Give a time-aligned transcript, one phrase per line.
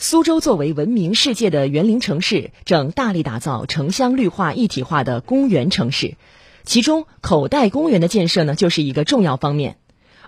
[0.00, 6.14] 苏州作为闻名世界的园林城市，正大力打造城乡绿化一体化的公园城市，
[6.62, 9.76] 其中口袋公园的建设呢，就是一个重要方面。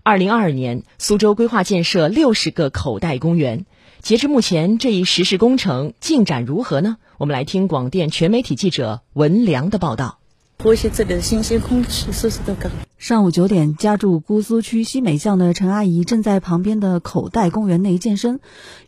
[0.03, 3.64] 二零二二年，苏州规划建设六十个口袋公园。
[4.01, 6.96] 截至目前，这一实施工程进展如何呢？
[7.18, 10.18] 我们来听广电全媒体记者文良的报道。
[10.58, 12.68] 呼吸这里的新鲜空气，舒适度高。
[13.01, 18.41] 上午九点，家住姑苏区西美巷的陈阿姨正在旁边的口袋公园内健身，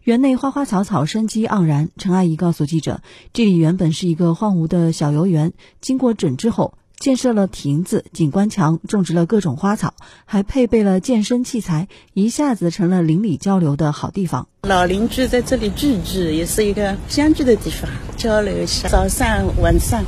[0.03, 1.89] 园内花花草草，生机盎然。
[1.97, 3.01] 陈阿姨告诉记者，
[3.33, 9.95] 这里原本是一个荒芜的小游园，经过整治后，建设了亭子、景观墙，种植了各种花草，
[10.27, 14.47] 还配备了健身器材，一下子成了邻里交流的好地方。
[14.69, 18.91] 老邻居在这里聚聚，也是一个相聚的地方，交流一下。
[18.91, 20.05] 早上、晚上。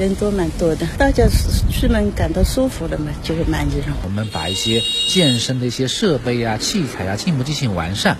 [0.00, 3.94] 人多蛮多的，大家出门感到舒服了嘛，就会蛮热闹。
[4.02, 8.16] 我们把一些健身的一些设备啊、器材啊进一步进行完善，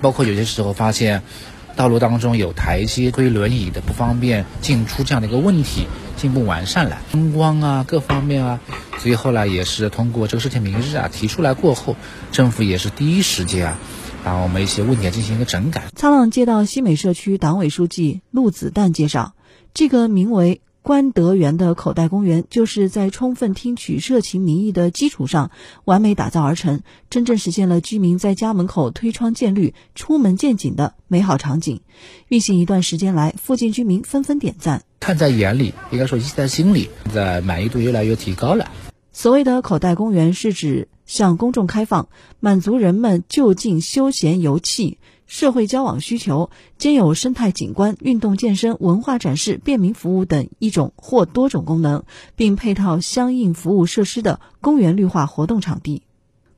[0.00, 1.24] 包括有些时候发现
[1.74, 8.60] 道路当中有台阶、推轮椅的不方便进出这样的一个问题，进一步完善了灯光啊各方面啊。
[8.98, 11.96] 所以后来也是通过这个世界明日啊提出来过后，
[12.30, 13.78] 政府也是第一时间啊
[14.22, 15.82] 把我们一些问题进行一个整改。
[15.96, 19.34] 沧浪街道西美社区党委书记陆子旦介绍，
[19.74, 20.60] 这个名为。
[20.86, 25.50] 关德园的口袋公园，就是在充分听取社情民意的基础上，
[25.84, 31.80] 完美打造而成，真正实现了居民在家门口推窗见绿、出门见景的美好场景。
[32.28, 38.70] 运行一段时间来，附近居民纷纷点赞，看在眼里，应该说记在心里，在满意度越来越提高了。
[39.10, 44.98] 所谓的口袋公园，是指向公众开放，满足人们就近休闲游憩。
[45.26, 52.04] 社会交往需求兼有生态景观、运动健身、文化展示、便民服务等一种或多种功能，
[52.36, 56.02] 并配套相应服务设施的公园绿化活动场地。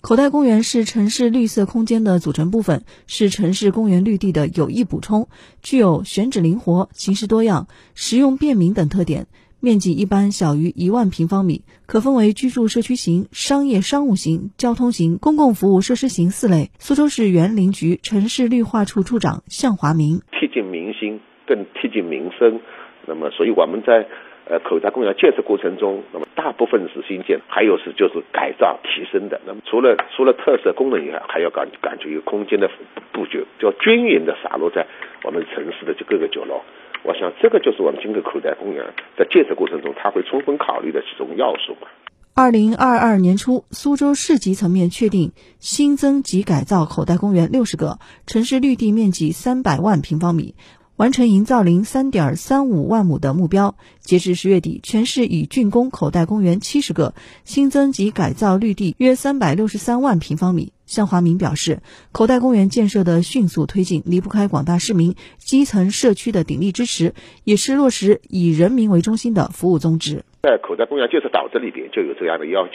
[0.01, 5.29] 口袋公园是城市绿色空间的组成部分，是城市公园绿地的有益补充，
[5.61, 9.27] 具有选址灵活、形式多样、实用便民等特点。
[9.61, 16.71] 面积一般小于一万平方米，可分为居住社区型、商业商务型、交通型、公共服务设施型四类。
[16.79, 22.61] 苏州市园林局城市绿化处处长向华明：贴近民心，更贴近民生。
[23.07, 24.07] 那么，所以我们在
[24.49, 29.41] 呃口袋公园建设过程中，那么大部分是新建，还有是就是改造提升的。
[29.45, 32.71] 那么，除了除了特色功能以外，还要感感觉有空间的
[33.13, 34.87] 布局，就均匀的洒落在
[35.25, 36.63] 我们城市的这各个角落。
[37.05, 38.85] 我想，这个就是我们金口口袋公园
[39.17, 41.89] 在建设过程中，它会充分考虑的其中要素吧。
[42.35, 50.55] 二零二二年初，苏州市级层面确定新增及改造口袋公园六十个，城市绿地面积三百万平方米。
[50.97, 53.77] 完成营造林三点三五万亩的目标。
[54.01, 60.73] 截至十月底，全市已竣工口袋公园七十个，新增及改造绿地约三百六十三万平方米。
[60.89, 61.79] 向华明表示，
[62.11, 67.13] 口袋公园建设的迅速推进，离不开广大市民、基层社区的鼎力支持，
[67.45, 70.25] 也是落实以人民为中心的服务宗旨。
[70.43, 72.73] 在口袋公园建设导致里边就有这样的要求，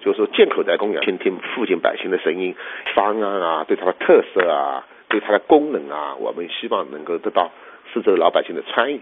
[0.00, 2.54] 就是说建口袋公园，倾听附近百姓的声音、
[2.94, 4.86] 方案啊，对它的特色啊。
[5.10, 7.50] 对它的功能啊，我们希望能够得到
[7.94, 9.00] 四周老百姓的参与。